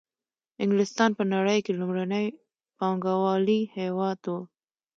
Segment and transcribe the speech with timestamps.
[0.63, 2.25] انګلستان په نړۍ کې لومړنی
[2.77, 4.39] پانګوالي هېواد وو